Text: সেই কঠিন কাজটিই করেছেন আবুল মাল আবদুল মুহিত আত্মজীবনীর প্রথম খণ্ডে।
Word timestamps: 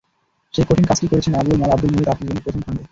সেই 0.53 0.65
কঠিন 0.69 0.85
কাজটিই 0.87 1.11
করেছেন 1.11 1.33
আবুল 1.35 1.57
মাল 1.59 1.71
আবদুল 1.71 1.91
মুহিত 1.91 2.07
আত্মজীবনীর 2.09 2.43
প্রথম 2.45 2.61
খণ্ডে। 2.61 2.79